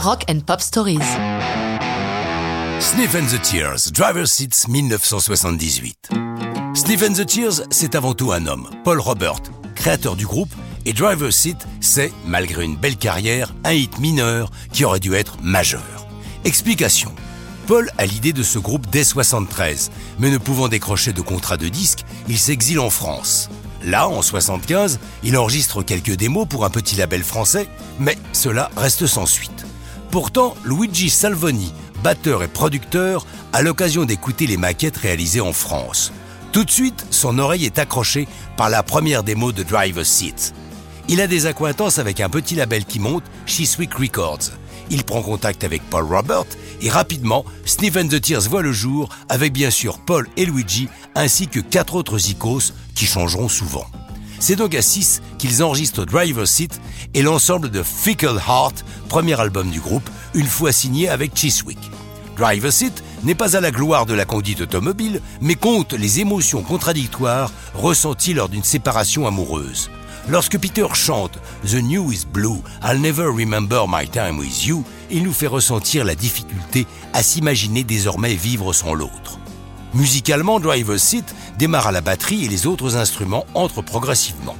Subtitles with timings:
[0.00, 1.00] Rock and Pop Stories.
[2.78, 6.10] Sniff and the Tears, Driver Seats 1978.
[6.72, 9.42] Sniff and the Tears, c'est avant tout un homme, Paul Robert,
[9.74, 10.54] créateur du groupe,
[10.86, 15.36] et Driver Seat, c'est, malgré une belle carrière, un hit mineur qui aurait dû être
[15.42, 16.06] majeur.
[16.44, 17.12] Explication.
[17.66, 19.90] Paul a l'idée de ce groupe dès 73,
[20.20, 23.50] mais ne pouvant décrocher de contrat de disque, il s'exile en France.
[23.84, 27.68] Là, en 75, il enregistre quelques démos pour un petit label français,
[27.98, 29.57] mais cela reste sans suite.
[30.10, 31.72] Pourtant, Luigi Salvoni,
[32.02, 36.12] batteur et producteur, a l'occasion d'écouter les maquettes réalisées en France.
[36.52, 38.26] Tout de suite, son oreille est accrochée
[38.56, 40.54] par la première démo de Driver Seat.
[41.08, 44.50] Il a des acquaintances avec un petit label qui monte, Chiswick Records.
[44.90, 46.44] Il prend contact avec Paul Robert
[46.80, 51.48] et rapidement, Stephen the Tears voit le jour avec bien sûr Paul et Luigi ainsi
[51.48, 53.86] que quatre autres icos qui changeront souvent.
[54.40, 56.80] C'est donc à 6 qu'ils enregistrent Driver Seat
[57.14, 61.78] et l'ensemble de Fickle Heart, premier album du groupe, une fois signé avec Chiswick.
[62.36, 66.62] Driver Seat n'est pas à la gloire de la conduite automobile, mais compte les émotions
[66.62, 69.90] contradictoires ressenties lors d'une séparation amoureuse.
[70.28, 75.24] Lorsque Peter chante The New is Blue, I'll Never Remember My Time with You, il
[75.24, 79.40] nous fait ressentir la difficulté à s'imaginer désormais vivre sans l'autre.
[79.94, 81.24] Musicalement, Driver's Seat
[81.58, 84.56] démarre à la batterie et les autres instruments entrent progressivement.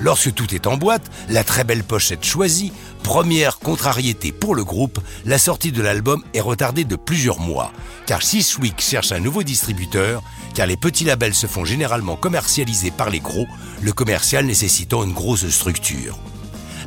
[0.00, 4.98] Lorsque tout est en boîte, la très belle pochette choisie, première contrariété pour le groupe,
[5.26, 7.70] la sortie de l'album est retardée de plusieurs mois,
[8.06, 10.22] car Six Weeks cherche un nouveau distributeur,
[10.54, 13.46] car les petits labels se font généralement commercialiser par les gros,
[13.82, 16.18] le commercial nécessitant une grosse structure.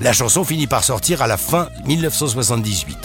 [0.01, 3.02] La chanson finit par sortir à la fin 1978.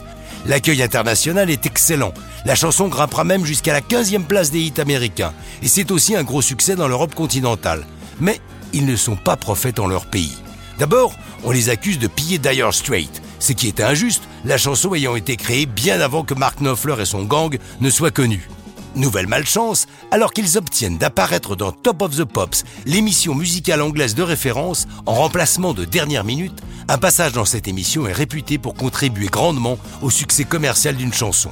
[0.48, 2.14] L'accueil international est excellent.
[2.46, 5.34] La chanson grimpera même jusqu'à la 15e place des hits américains.
[5.62, 7.86] Et c'est aussi un gros succès dans l'Europe continentale.
[8.18, 8.40] Mais
[8.72, 10.38] ils ne sont pas prophètes en leur pays.
[10.78, 15.16] D'abord, on les accuse de piller Dire Straits, ce qui est injuste, la chanson ayant
[15.16, 18.48] été créée bien avant que Mark Knopfler et son gang ne soient connus.
[18.97, 24.23] Nouvelle malchance, alors qu'ils obtiennent d'apparaître dans Top of the Pops, l'émission musicale anglaise de
[24.23, 29.27] référence, en remplacement de dernière minute, un passage dans cette émission est réputé pour contribuer
[29.27, 31.51] grandement au succès commercial d'une chanson.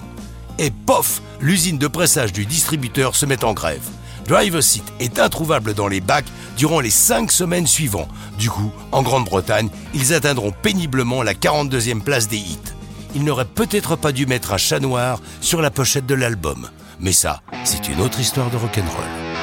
[0.58, 3.84] Et pof, l'usine de pressage du distributeur se met en grève.
[4.26, 8.08] Driver Seat est introuvable dans les bacs durant les 5 semaines suivantes.
[8.38, 12.75] Du coup, en Grande-Bretagne, ils atteindront péniblement la 42e place des hits.
[13.14, 16.68] Ils n'auraient peut-être pas dû mettre un chat noir sur la pochette de l'album.
[17.00, 19.35] Mais ça, c'est une autre histoire de rock'n'roll.